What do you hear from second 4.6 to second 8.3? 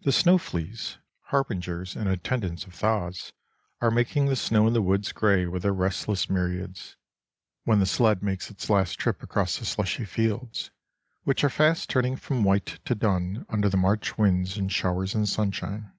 in the woods gray with their restless myriads, when the sled